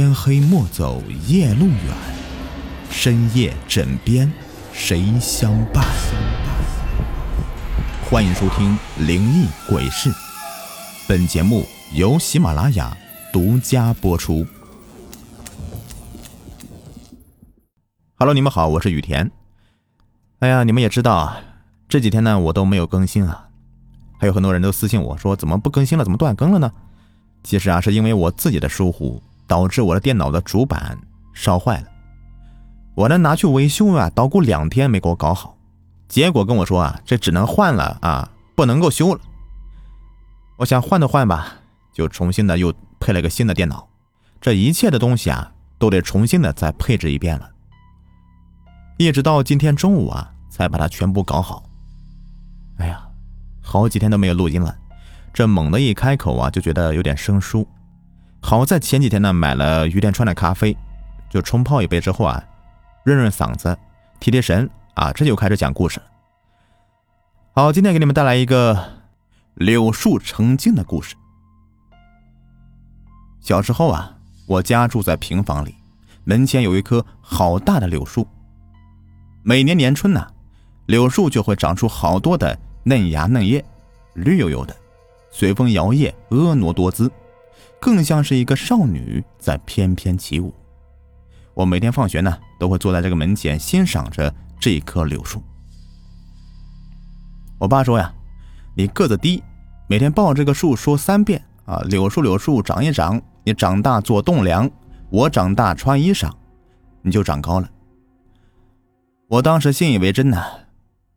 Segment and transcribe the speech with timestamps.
[0.00, 1.92] 天黑莫走夜路远，
[2.88, 4.32] 深夜枕边
[4.72, 5.84] 谁相伴？
[8.08, 10.08] 欢迎收听《灵异鬼事》，
[11.08, 12.96] 本节目由喜马拉雅
[13.32, 14.46] 独家播出。
[18.14, 19.28] Hello，你们好，我是雨田。
[20.38, 21.40] 哎呀，你们也知道啊，
[21.88, 23.48] 这几天呢我都没有更新啊，
[24.16, 26.70] 还有很多人都私信我说怎么不更新了，怎么断更了呢？
[27.42, 29.20] 其实啊，是因为我自己的疏忽。
[29.48, 30.96] 导致我的电脑的主板
[31.32, 31.88] 烧坏了，
[32.94, 35.56] 我呢拿去维修啊，捣鼓两天没给我搞好，
[36.06, 39.20] 结果跟我说啊，这只能换了啊，不能够修了。
[40.58, 41.54] 我想换的换吧，
[41.92, 43.88] 就重新的又配了个新的电脑，
[44.40, 47.50] 这一切的东西啊，都得重新的再配置一遍了。
[48.98, 51.62] 一直到今天中午啊，才把它全部搞好。
[52.78, 53.00] 哎呀，
[53.62, 54.76] 好几天都没有录音了，
[55.32, 57.66] 这猛的一开口啊，就觉得有点生疏。
[58.40, 60.76] 好在前几天呢，买了于连川的咖啡，
[61.28, 62.42] 就冲泡一杯之后啊，
[63.04, 63.76] 润润嗓子，
[64.20, 66.06] 提提神啊，这就开始讲故事了。
[67.52, 69.02] 好，今天给你们带来一个
[69.54, 71.14] 柳树成精的故事。
[73.40, 75.74] 小时候啊，我家住在平房里，
[76.24, 78.26] 门前有一棵好大的柳树。
[79.42, 80.26] 每年年春呢，
[80.86, 83.62] 柳树就会长出好多的嫩芽嫩叶，
[84.14, 84.74] 绿油油的，
[85.30, 87.10] 随风摇曳，婀娜多姿。
[87.80, 90.54] 更像是一个少女在翩翩起舞。
[91.54, 95.42] 我每天放学呢，都会坐在这个门前欣赏着这棵柳树。
[97.58, 98.14] 我爸说呀
[98.76, 99.42] ：“你个子低，
[99.88, 104.70] 每天抱这个树说三遍啊，柳树柳树长一长，你长大做栋梁，
[105.10, 106.30] 我长大穿衣裳，
[107.02, 107.68] 你就长高了。”
[109.28, 110.42] 我当时信以为真呢，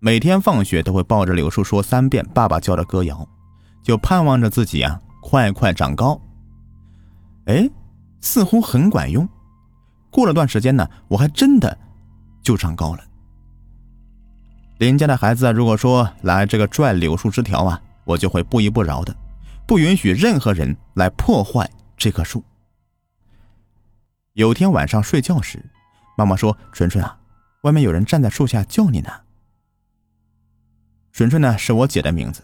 [0.00, 3.26] 每天放学都会抱着柳树说三遍爸爸教的歌谣，
[3.82, 6.20] 就盼望着自己啊快快长高。
[7.46, 7.68] 哎，
[8.20, 9.28] 似乎很管用。
[10.10, 11.76] 过了段时间呢，我还真的
[12.42, 13.04] 就长高了。
[14.78, 19.14] 邻家的孩子如果说来这个拽柳树枝条啊，我就会不依不饶的，
[19.66, 22.44] 不允许任何人来破坏这棵树。
[24.32, 25.64] 有天晚上睡觉时，
[26.16, 27.18] 妈妈说：“纯纯啊，
[27.62, 29.10] 外面有人站在树下叫你呢。”
[31.12, 32.42] 纯纯呢是我姐的名字，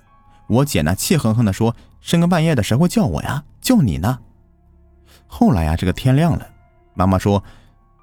[0.48, 3.44] 我姐呢气哼哼的说：“深更半夜的谁会叫我呀？
[3.60, 4.20] 叫你呢？”
[5.32, 6.46] 后来呀，这个天亮了，
[6.92, 7.42] 妈妈说，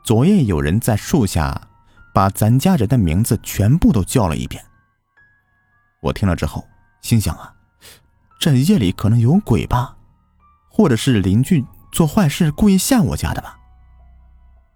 [0.01, 1.69] 昨夜有人在树下
[2.13, 4.63] 把咱家人的名字全部都叫了一遍。
[6.01, 6.65] 我听了之后，
[7.01, 7.53] 心想啊，
[8.39, 9.97] 这夜里可能有鬼吧，
[10.69, 13.59] 或者是邻居做坏事故意吓我家的吧。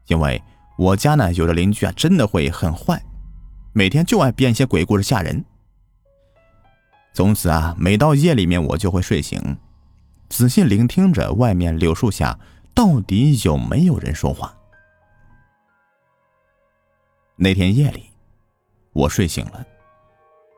[0.07, 0.44] 因为
[0.78, 3.01] 我家呢，有的邻居啊，真的会很坏，
[3.72, 5.44] 每天就爱编些鬼故事吓人。
[7.13, 9.57] 从此啊，每到夜里面，我就会睡醒。
[10.31, 12.40] 仔细聆听着外面柳树下
[12.74, 14.56] 到底有没有人说话。
[17.36, 18.06] 那天夜里，
[18.94, 19.66] 我睡醒了，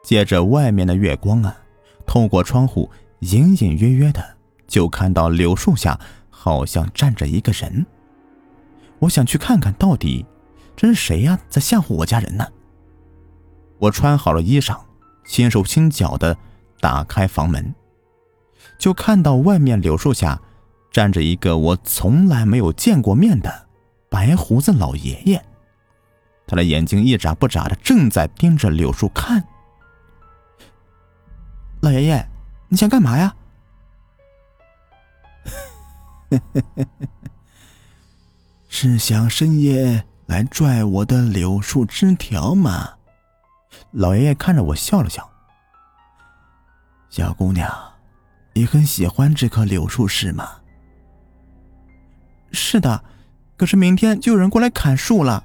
[0.04, 1.58] 借着外面的月光啊，
[2.06, 2.90] 透过窗户
[3.22, 4.24] 隐隐约约的
[4.68, 7.84] 就看到柳树下好像站着一个人。
[9.00, 10.24] 我想去看看到底
[10.76, 12.48] 这是谁呀，在吓唬我家人呢？
[13.80, 14.80] 我穿好了衣裳，
[15.26, 16.38] 轻手轻脚的
[16.80, 17.74] 打开房门。
[18.78, 20.42] 就看到外面柳树下
[20.92, 23.68] 站着一个我从来没有见过面的
[24.10, 25.42] 白胡子老爷爷，
[26.46, 29.44] 他的眼睛一眨不眨的正在盯着柳树看。
[31.82, 32.28] 老爷爷，
[32.70, 33.36] 你想干嘛呀？
[38.70, 42.96] 是想深夜来拽我的柳树枝条吗？
[43.92, 45.30] 老爷爷看着我笑了笑。
[47.10, 47.93] 小姑娘。
[48.54, 50.48] 你很喜欢这棵柳树是吗？
[52.52, 53.04] 是的，
[53.58, 55.44] 可是明天就有人过来砍树了。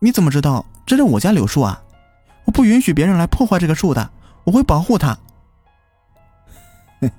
[0.00, 1.82] 你怎么知道这是我家柳树啊？
[2.44, 4.10] 我不允许别人来破坏这个树的，
[4.44, 5.18] 我会保护它。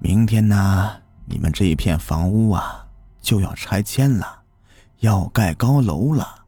[0.00, 2.86] 明天呢，你们这一片房屋啊
[3.20, 4.42] 就要拆迁了，
[5.00, 6.46] 要盖高楼了，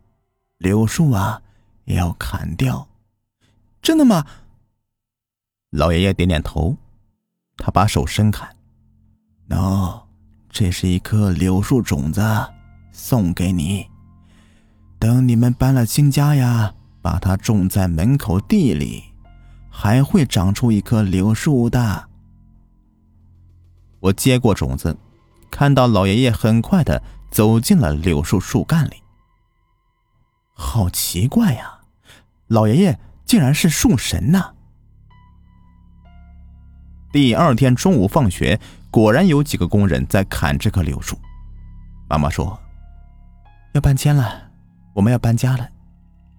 [0.57, 1.43] 柳树啊
[1.85, 2.89] 也要砍掉。
[3.83, 4.27] 真的吗？
[5.71, 6.77] 老爷爷点点头，
[7.57, 8.49] 他把手伸开，
[9.49, 10.03] 喏，
[10.49, 12.23] 这是一颗柳树种子，
[12.93, 13.87] 送给你。
[14.99, 16.73] 等你们搬了新家呀，
[17.03, 19.05] 把它种在门口地里，
[19.69, 22.09] 还会长出一棵柳树的。
[24.01, 24.97] 我接过种子，
[25.51, 29.03] 看到老爷爷很快的走进了柳树树干里。
[30.55, 31.81] 好奇怪呀，
[32.47, 34.55] 老爷爷竟然是树神呐！
[37.17, 38.61] 第二天中午放学，
[38.91, 41.19] 果然有几个工人在砍这棵柳树。
[42.11, 42.61] 妈妈说
[43.73, 44.51] ：“要搬迁了，
[44.93, 45.67] 我们要搬家了，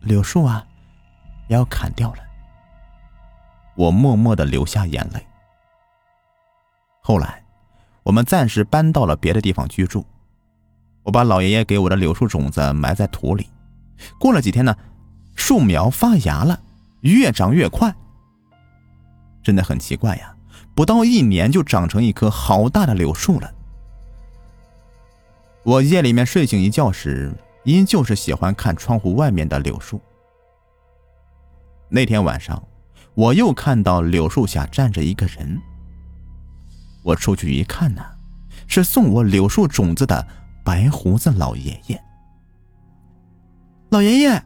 [0.02, 0.64] 柳树啊，
[1.48, 2.20] 也要砍掉了。”
[3.76, 5.28] 我默默的流下眼泪。
[7.02, 7.44] 后来，
[8.04, 10.06] 我们暂时搬到了别的地方居住。
[11.02, 13.50] 我把老爷爷给我的柳树种子埋在土里。
[14.20, 14.78] 过了几天呢，
[15.34, 16.62] 树苗发芽了，
[17.00, 17.92] 越长越快。
[19.42, 20.36] 真的很奇怪呀，
[20.75, 23.54] 不到一年就长成一棵好大的柳树了。
[25.63, 27.33] 我夜里面睡醒一觉时，
[27.63, 30.00] 依旧是喜欢看窗户外面的柳树。
[31.89, 32.62] 那天晚上，
[33.13, 35.59] 我又看到柳树下站着一个人。
[37.04, 38.04] 我出去一看呢，
[38.68, 40.27] 是送我柳树种子的
[40.63, 42.04] 白胡子老爷爷。
[43.89, 44.44] 老爷爷，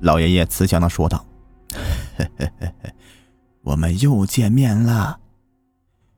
[0.00, 1.24] 老爷爷慈祥的说道
[2.16, 2.94] ：“嘿嘿嘿嘿
[3.66, 5.18] 我们又见面了。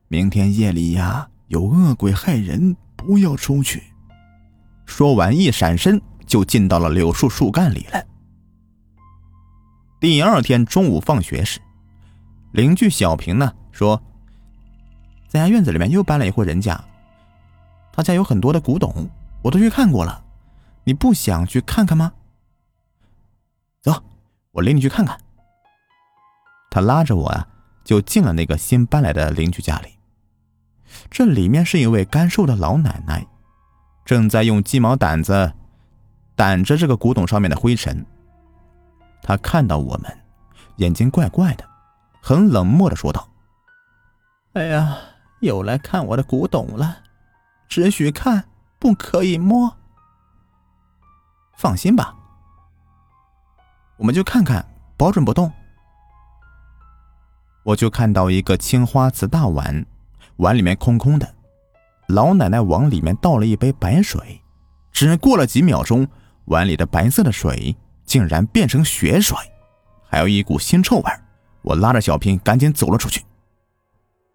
[0.07, 3.81] 明天夜里呀，有恶鬼害人，不要出去。”
[4.85, 8.05] 说完，一闪身就进到了柳树树干里了。
[9.99, 11.59] 第二天中午放学时，
[12.51, 13.99] 邻居小平呢说，
[15.27, 16.79] 在家院子里面又搬了一户人家，
[17.91, 19.09] 他家有很多的古董，
[19.41, 20.23] 我都去看过了。
[20.83, 22.13] 你不想去看看吗？
[23.81, 24.03] 走，
[24.51, 25.19] 我领你去看看。
[26.69, 27.47] 他拉着我啊，
[27.83, 29.97] 就进了那个新搬来的邻居家里。
[31.09, 33.25] 这里面是一位干瘦的老奶奶，
[34.05, 35.53] 正在用鸡毛掸子
[36.35, 38.05] 掸着这个古董上面的灰尘。
[39.21, 40.19] 他看到我们，
[40.77, 41.65] 眼睛怪怪的，
[42.21, 43.29] 很冷漠的说道
[44.53, 44.97] ：“哎呀，
[45.41, 46.99] 又来看我的古董了，
[47.67, 48.45] 只许看，
[48.79, 49.75] 不可以摸。”
[51.55, 52.15] 放心吧，
[53.97, 54.65] 我们就看看，
[54.97, 55.51] 保准不动。
[57.63, 59.85] 我就看到一个青花瓷大碗，
[60.37, 61.35] 碗里面空空的。
[62.07, 64.41] 老奶奶往里面倒了一杯白水，
[64.91, 66.07] 只过了几秒钟，
[66.45, 69.37] 碗里的白色的水竟然变成血水，
[70.07, 71.11] 还有一股腥臭味。
[71.61, 73.23] 我拉着小平赶紧走了出去。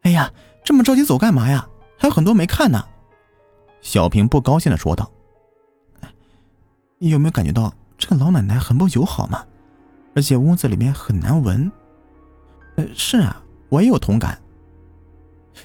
[0.02, 0.30] 哎呀，
[0.62, 1.66] 这么着急走干嘛呀？
[1.98, 2.84] 还有很多没看呢。
[3.80, 5.10] 小平不高兴的说道。
[6.98, 9.44] 你有没有感觉到这个老奶奶很不友好嘛？
[10.14, 11.70] 而且屋子里面很难闻。
[12.76, 14.40] 呃，是啊，我也有同感。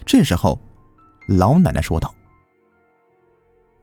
[0.05, 0.59] 这时候，
[1.27, 2.13] 老奶奶说道：“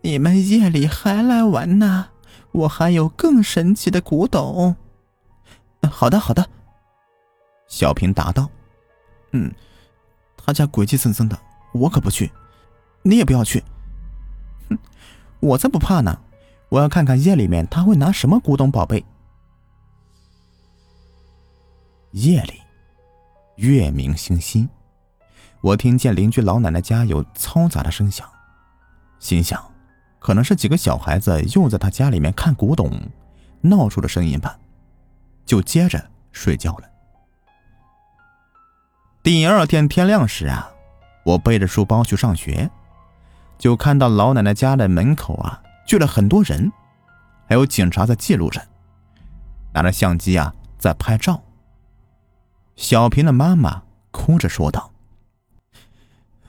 [0.03, 2.09] 你们夜里还来玩呢？
[2.53, 4.77] 我还有更神奇的古董。”
[5.91, 6.49] 好的，好的。
[7.69, 8.49] 小平答道
[9.33, 9.53] ：“嗯，
[10.37, 11.39] 他家鬼气森森的，
[11.73, 12.31] 我可不去。
[13.03, 13.63] 你也不要去。
[14.69, 14.79] 哼，
[15.41, 16.21] 我才不怕呢。”
[16.69, 19.05] 我要看看夜里面他会拿什么古董宝贝。
[22.11, 22.61] 夜里，
[23.57, 24.69] 月明星稀，
[25.63, 28.29] 我听见邻居老奶奶家有嘈杂的声响，
[29.19, 29.63] 心想，
[30.19, 32.91] 可能是几个小孩子又在他家里面看古董，
[33.63, 34.59] 闹出的声音吧，
[35.47, 36.89] 就接着睡觉了。
[39.23, 40.71] 第二天天亮时啊，
[41.25, 42.71] 我背着书包去上学，
[43.59, 45.63] 就看到老奶奶家的门口啊。
[45.87, 46.73] 聚了很多人，
[47.49, 48.61] 还有警察在记录着，
[49.73, 51.41] 拿着相机啊在拍照。
[52.77, 54.93] 小平的妈妈哭着说道：“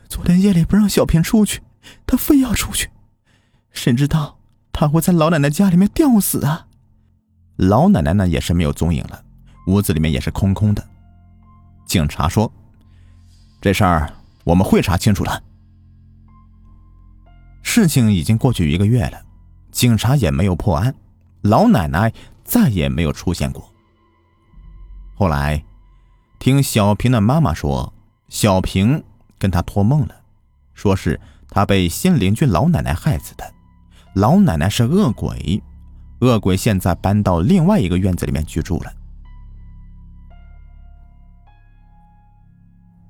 [0.07, 1.61] 昨天夜里不让小平出去，
[2.05, 2.89] 他非要出去，
[3.71, 4.37] 谁知道
[4.71, 6.67] 他会在老奶奶家里面吊死啊！”
[7.55, 9.23] 老奶奶呢也是没有踪影了，
[9.67, 10.87] 屋子里面也是空空的。
[11.85, 12.51] 警察说
[13.61, 15.43] ：“这事儿我们会查清楚的。”
[17.63, 19.23] 事情已经过去一个月了。
[19.71, 20.95] 警察也没有破案，
[21.41, 22.11] 老奶奶
[22.43, 23.71] 再也没有出现过。
[25.13, 25.63] 后来，
[26.39, 27.93] 听小平的妈妈说，
[28.29, 29.03] 小平
[29.37, 30.15] 跟他托梦了，
[30.73, 33.53] 说是他被新邻居老奶奶害死的，
[34.13, 35.61] 老奶奶是恶鬼，
[36.19, 38.93] 恶鬼现在搬到另外一个院子里面居住了。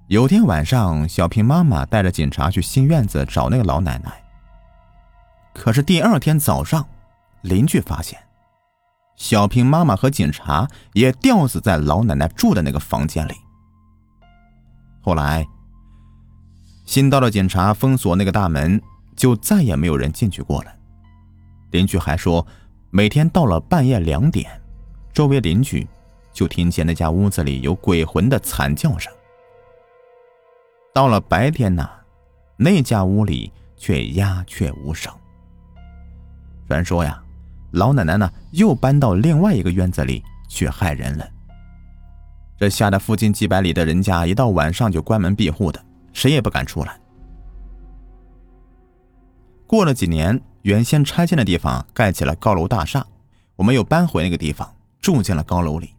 [0.07, 4.23] 有天晚上，小平妈妈带着警察去新院子找那个老奶奶。
[5.53, 6.87] 可是第二天早上，
[7.41, 8.17] 邻居发现，
[9.17, 13.33] 小平妈妈和警察也吊死在老奶奶住的那个房间里。
[15.01, 15.45] 后来，
[16.85, 18.81] 新到的警察封锁那个大门，
[19.15, 20.71] 就再也没有人进去过了。
[21.71, 22.45] 邻居还说，
[22.91, 24.49] 每天到了半夜两点，
[25.11, 25.85] 周围邻居
[26.31, 29.11] 就听见那家屋子里有鬼魂的惨叫声。
[30.93, 31.89] 到了白天呢，
[32.55, 35.11] 那家屋里却鸦雀无声。
[36.67, 37.21] 传说呀，
[37.71, 41.27] 老奶奶呢又搬到另外一个院子里去害人了。
[42.57, 46.99] 这吓得附近几百里的人家一到晚上就关门闭户的，谁也不敢出来。
[49.67, 53.05] 过了几年，原先拆迁的地方盖起了高楼大厦，
[53.55, 55.93] 我们又搬回那个地方，住进了高楼里。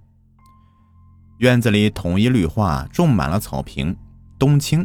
[1.38, 3.96] 院子里统一绿化，种满了草坪、
[4.38, 4.84] 冬青。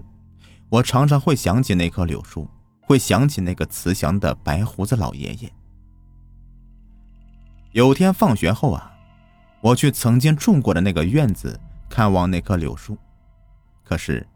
[0.69, 2.47] 我常常会想起那棵柳树，
[2.81, 5.51] 会想起那个慈祥的白胡子老爷爷。
[7.73, 8.93] 有天放学后啊，
[9.59, 12.95] 我去曾经种过的那个院子看望那棵柳树，
[13.83, 14.27] 可是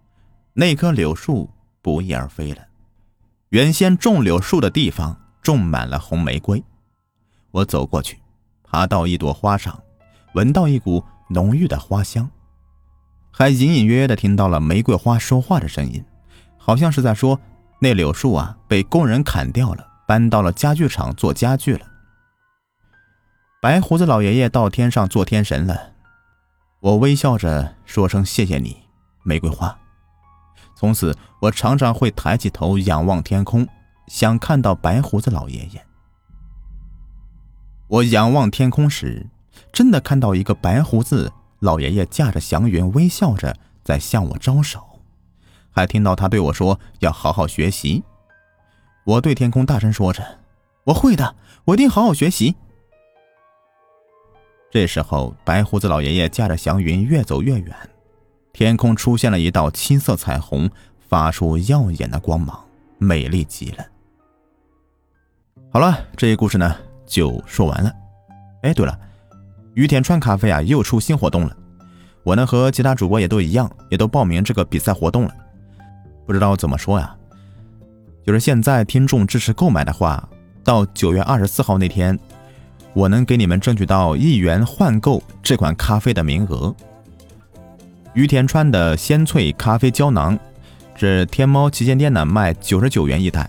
[0.54, 1.48] 那棵柳树
[1.84, 2.62] 不翼而飞了。
[3.50, 6.64] 原先种柳树的地方种满了红玫瑰，
[7.52, 8.18] 我走过去，
[8.64, 9.84] 爬到一朵花上，
[10.34, 12.28] 闻到一股浓郁的花香，
[13.30, 16.04] 还隐隐约约的听到了玫瑰花说话的声音，
[16.58, 17.40] 好像是在说
[17.80, 21.86] 那柳树啊被工人砍掉了，搬到了家具厂做家具了。
[23.60, 25.94] 白胡子老爷爷到天上做天神了，
[26.80, 28.78] 我微笑着说声谢谢你，
[29.24, 29.76] 玫瑰花。
[30.76, 33.68] 从此，我常常会抬起头仰望天空，
[34.10, 35.84] 想看到白胡子老爷爷。
[37.88, 39.26] 我仰望天空时，
[39.74, 45.02] 真的看到一个白胡子老爷爷驾着祥云，微笑着在向我招手，
[45.72, 48.04] 还听到他对我说：“要好好学习。”
[49.04, 50.42] 我对天空大声说着
[50.86, 51.36] ：“我会的，
[51.66, 52.56] 我一定好好学习。”
[54.70, 57.76] 这时候，白胡子老爷爷驾着祥云越走越远。
[58.54, 60.70] 天空出现了一道七色彩虹，
[61.08, 62.60] 发出耀眼的光芒，
[62.98, 63.86] 美丽极了。
[65.72, 67.92] 好了，这一故事呢就说完了。
[68.64, 69.00] 哎，对了，
[69.74, 71.56] 于田川咖啡啊又出新活动了，
[72.24, 75.36] 我呢和其他主播也都一样，也都报名这个比赛活动了。
[76.26, 77.16] 不知道怎么说呀，
[78.26, 80.28] 就是现在听众支持购买的话，
[80.64, 82.18] 到九月二十四号那天，
[82.98, 86.76] 我能给你们争取到一元换购这款咖啡的名额。
[88.16, 90.36] 于田川的鲜萃咖啡胶囊，
[90.96, 93.48] 这天猫旗舰店呢卖九十九元一袋，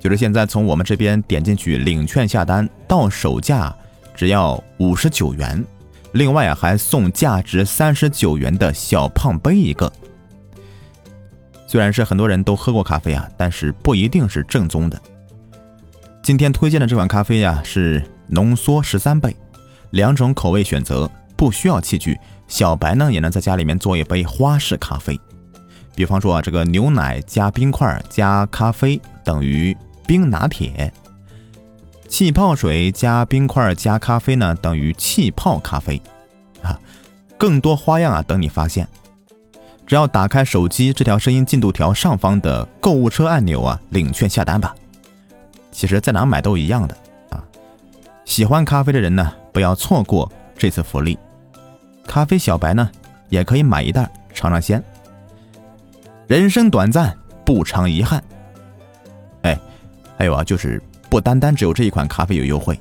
[0.00, 3.76] 就是现在从我们这边点进去领券下单，到手价
[4.14, 5.62] 只要五十九元，
[6.12, 9.92] 另外啊还送价值三十九元的小胖杯一个。
[11.66, 14.98] 虽然是很多人都喝过咖啡啊，但是不一定是正宗的。
[16.22, 18.02] 今天推荐的这款咖啡呀是
[18.32, 19.36] 浓缩十三倍，
[19.90, 22.18] 两种口味选择，不需要器具。
[22.48, 25.20] 小白呢也能在家里面做一杯花式咖啡，
[25.94, 30.92] 比方说啊，这个牛奶加冰块加咖啡等于冰拿铁，
[32.08, 36.00] 气泡水加冰块加咖啡呢等于气泡咖啡，
[36.62, 36.78] 啊，
[37.36, 38.88] 更多花样啊等你发现。
[39.86, 44.74] 只要打开手机这条声音进度条上方的购物车按钮啊，领券下单吧。
[45.70, 46.96] 其实，在哪买都一样的。
[48.24, 51.18] 喜欢咖啡的人呢，不要错过这次福利。
[52.06, 52.90] 咖啡小白呢，
[53.28, 54.82] 也可以买一袋尝尝鲜。
[56.26, 58.22] 人生短暂，不尝遗憾。
[59.42, 59.58] 哎，
[60.16, 62.78] 还有啊，就是不单单只有这一款咖啡有优惠，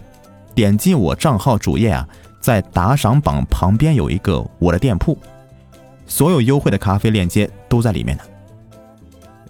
[0.55, 2.07] 点击我账号主页啊，
[2.39, 5.17] 在打赏榜旁边有一个我的店铺，
[6.07, 8.24] 所有优惠的咖啡链接都在里面呢。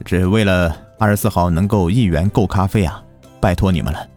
[0.03, 3.03] 只为了二十四号能够一元购咖啡啊，
[3.39, 4.07] 拜托你们了。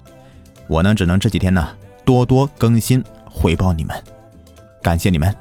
[0.66, 1.68] 我呢，只能这几天呢
[2.04, 3.96] 多多更新，回报你们，
[4.82, 5.34] 感谢你们。